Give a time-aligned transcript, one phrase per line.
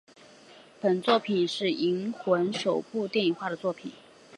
[0.79, 3.91] 本作品是银魂首部电影化的作品。